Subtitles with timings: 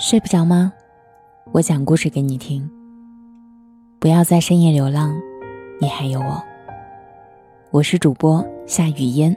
[0.00, 0.72] 睡不着吗？
[1.50, 2.70] 我讲故事给你听。
[3.98, 5.12] 不要在深夜流浪，
[5.80, 6.40] 你还有我。
[7.72, 9.36] 我是主播夏雨嫣，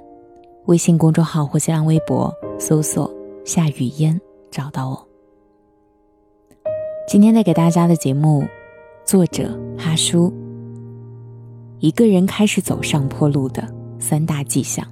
[0.65, 3.11] 微信公众号或新浪微博搜索
[3.43, 4.21] “夏雨嫣”
[4.51, 5.07] 找到我。
[7.07, 8.43] 今天带给大家的节目，
[9.03, 10.31] 作者哈叔。
[11.79, 13.67] 一个人开始走上坡路的
[13.97, 14.85] 三大迹象。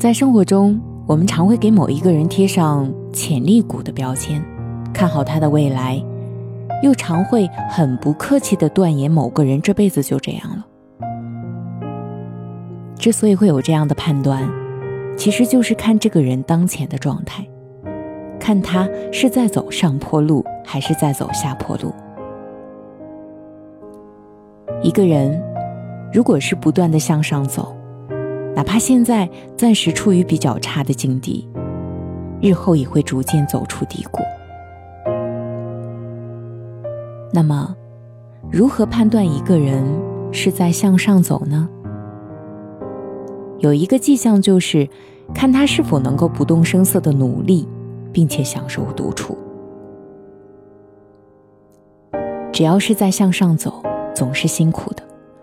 [0.00, 4.42] 在生活中，我们常会给某一个人贴上潜力股的标签，
[4.92, 6.04] 看好他的未来，
[6.82, 10.66] 又常会很不客气的断言某个人这辈子就这样了。
[12.96, 14.50] 之所以会有这样的判断，
[15.16, 17.46] 其实就是看这个人当前的状态，
[18.40, 21.94] 看他是在走上坡路还是在走下坡路。
[24.82, 25.40] 一个人
[26.12, 27.75] 如果是不断的向上走，
[28.56, 31.46] 哪怕现在暂时处于比较差的境地，
[32.40, 34.22] 日后也会逐渐走出低谷。
[37.30, 37.76] 那么，
[38.50, 39.84] 如何判断一个人
[40.32, 41.68] 是在向上走呢？
[43.58, 44.88] 有一个迹象就是，
[45.34, 47.68] 看他是否能够不动声色的努力，
[48.10, 49.36] 并且享受独处。
[52.50, 53.82] 只要是在向上走，
[54.14, 55.02] 总是辛苦的，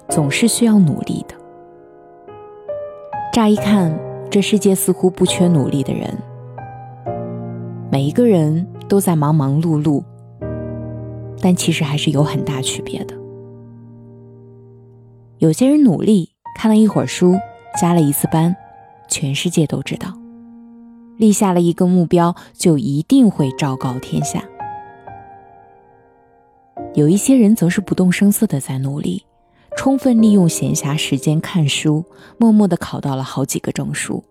[0.09, 1.36] 总是需要努力的。
[3.34, 3.92] 乍一看，
[4.30, 6.08] 这世界似乎不缺努力的人。
[7.92, 10.03] 每一个人都在忙忙碌碌，
[11.42, 13.16] 但其实还是有很大区别的。
[15.40, 17.36] 有些人努力看了一会儿书，
[17.81, 18.56] 加了一次班，
[19.08, 20.09] 全世界都知道；
[21.18, 24.44] 立下了一个目标，就一定会昭告天下。
[26.94, 29.25] 有一些人则是不动声色的在努力。
[29.76, 32.06] 充分利用闲暇时间看书，
[32.38, 34.24] 默默的考到了好几个证书。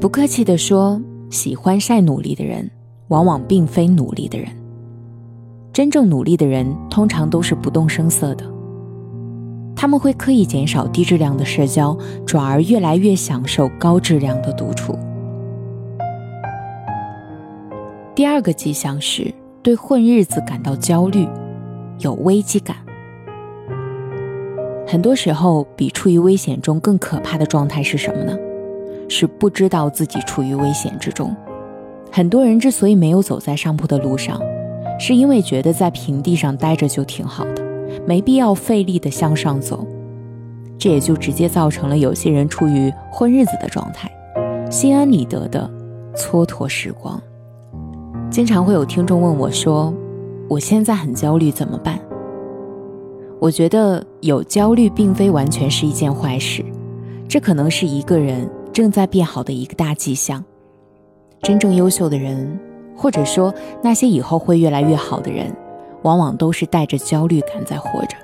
[0.00, 2.70] 不客气的说，喜欢晒努力的人，
[3.08, 4.48] 往往并非努力的人。
[5.72, 8.44] 真正努力的人，通常都是不动声色的。
[9.74, 11.96] 他们会刻意减少低质量的社交，
[12.26, 14.98] 转而越来越享受高质量的独处。
[18.14, 21.26] 第二个迹象是对混日子感到焦虑。
[21.98, 22.76] 有危机感，
[24.86, 28.36] 很多时候比处于危险中更可怕的状态是什么呢？
[29.08, 31.34] 是不知道自己处于危险之中。
[32.10, 34.40] 很多人之所以没有走在上坡的路上，
[34.98, 37.62] 是因为觉得在平地上待着就挺好的，
[38.06, 39.86] 没必要费力的向上走。
[40.78, 44.10] 这也就直接造成了有些人处于混日子的状态，
[44.70, 45.70] 心安理得的
[46.14, 47.22] 蹉跎时光。
[48.30, 49.94] 经常会有听众问我说。
[50.52, 51.98] 我现在很焦虑，怎么办？
[53.40, 56.62] 我觉得有焦虑并非完全是一件坏事，
[57.26, 60.44] 这可能是一个人正在变好的一个大迹象。
[61.40, 62.60] 真正优秀的人，
[62.94, 65.50] 或者说那些以后会越来越好的人，
[66.02, 68.14] 往往都是带着焦虑感在活着。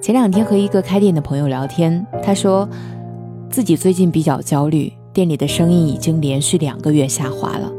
[0.00, 2.68] 前两天和一个开店的朋友聊天，他说
[3.50, 7.72] 自己最近比较焦虑，店里的生意已经连续两个月下滑了。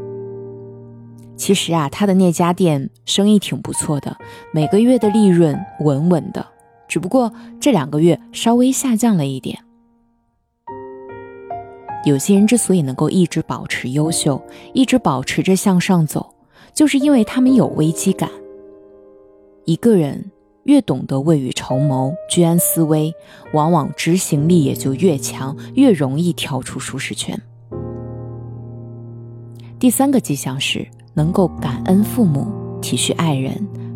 [1.38, 4.14] 其实啊，他的那家店生意挺不错的，
[4.52, 6.44] 每个月的利润稳稳的，
[6.88, 9.56] 只不过这两个月稍微下降了一点。
[12.04, 14.42] 有些人之所以能够一直保持优秀，
[14.74, 16.34] 一直保持着向上走，
[16.74, 18.28] 就是因为他们有危机感。
[19.64, 20.32] 一个人
[20.64, 23.14] 越懂得未雨绸缪、居安思危，
[23.52, 27.40] 往往执行力也就越强，越容易跳出舒适圈。
[29.78, 30.84] 第三个迹象是。
[31.18, 32.46] 能够感恩父母、
[32.80, 33.52] 体恤爱人、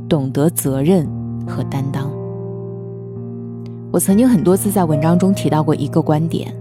[0.08, 1.08] 懂得责任
[1.46, 2.10] 和担当。
[3.92, 6.52] 我曾经很多次在文章中提到过一个观点：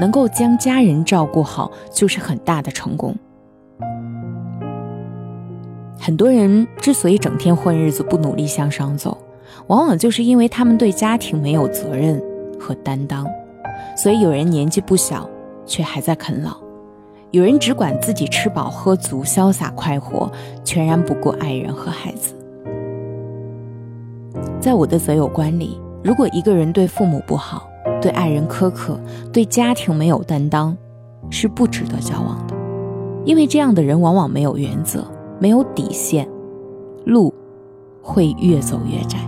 [0.00, 3.14] 能够将家人照顾好，就是很大的成功。
[6.00, 9.14] 很多人之所以整天混日子、不努力向上走，
[9.66, 12.18] 往往就是因为他们对家庭没有责任
[12.58, 13.26] 和担当。
[13.94, 15.28] 所以有人年纪不小，
[15.66, 16.56] 却还在啃老。
[17.30, 20.30] 有人只管自己吃饱喝足、潇洒快活，
[20.64, 22.34] 全然不顾爱人和孩子。
[24.58, 27.68] 在我的择友观里，如果一个人对父母不好、
[28.00, 28.98] 对爱人苛刻、
[29.30, 30.74] 对家庭没有担当，
[31.28, 32.54] 是不值得交往的。
[33.26, 35.04] 因为这样的人往往没有原则、
[35.38, 36.26] 没有底线，
[37.04, 37.34] 路
[38.00, 39.18] 会越走越窄。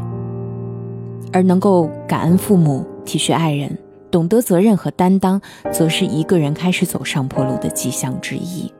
[1.34, 3.76] 而能够感恩父母、体恤爱人。
[4.10, 5.40] 懂得责任和担当
[5.72, 8.72] 则是一个人开始走上坡路的迹象之一。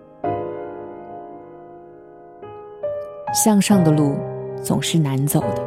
[3.32, 4.16] 向上的路
[4.62, 5.62] 总是难走的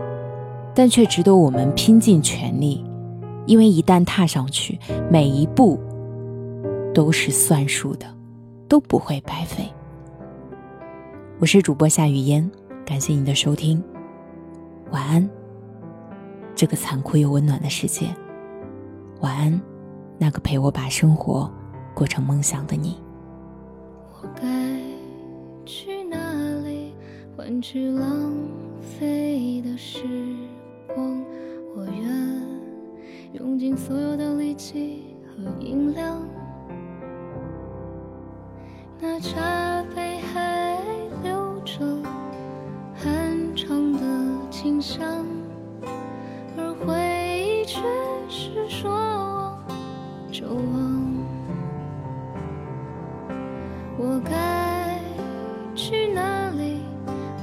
[0.75, 2.83] 但却值得我们拼尽全力
[3.45, 4.77] 因为一旦踏上去
[5.09, 5.79] 每一步
[6.93, 8.05] 都是算数的
[8.67, 9.71] 都不会白费。
[11.39, 12.49] 我是主播夏雨嫣
[12.85, 13.81] 感谢你的收听
[14.91, 15.29] 晚安。
[16.55, 18.07] 这个残酷又温暖的世界。
[19.23, 19.61] 晚安
[20.17, 21.49] 那个陪我把生活
[21.95, 22.97] 过成梦想的你。
[24.11, 24.43] 我该
[25.65, 26.17] 去哪
[26.65, 26.93] 里
[27.33, 28.33] 换取浪
[28.81, 30.03] 费的时
[30.93, 31.23] 光？
[31.73, 32.41] 我愿
[33.31, 36.21] 用尽所有的力气和音量
[38.99, 40.81] 那茶杯还
[41.23, 41.79] 留着
[42.93, 43.99] 很长的
[44.51, 45.25] 清香。
[50.33, 51.13] 守望
[53.99, 54.99] 我该
[55.75, 56.81] 去哪里？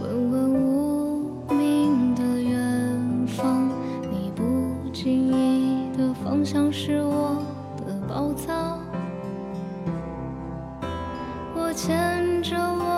[0.03, 3.71] 问问无名的远方，
[4.11, 4.43] 你不
[4.93, 7.41] 经意的方向是我
[7.77, 8.81] 的宝藏。
[11.55, 12.90] 我牵着我。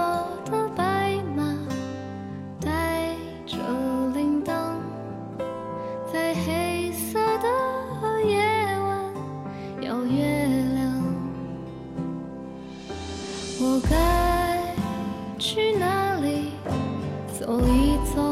[17.44, 18.22] 走一走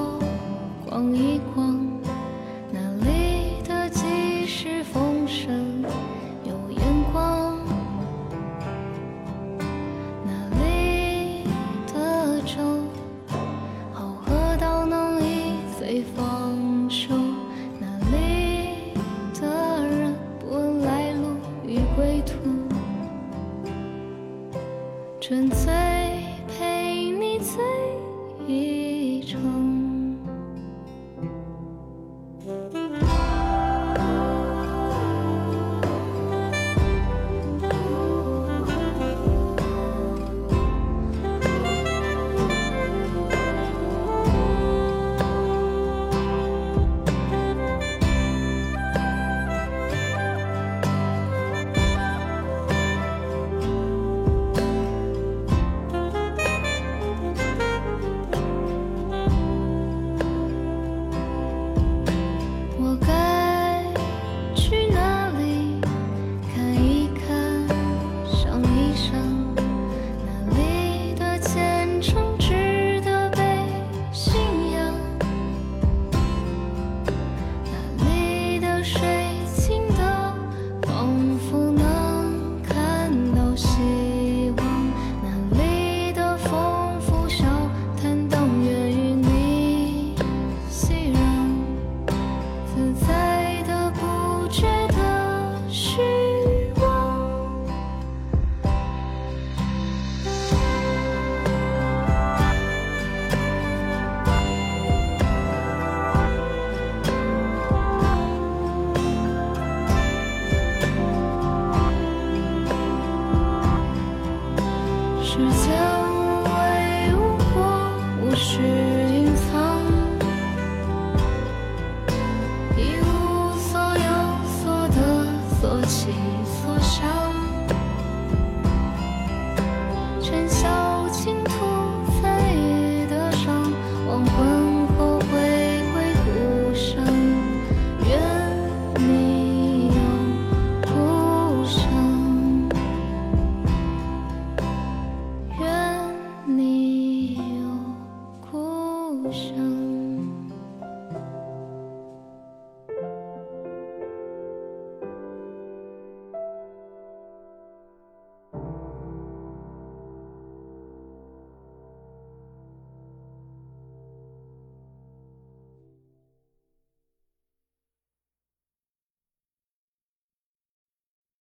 [0.88, 1.59] 逛一逛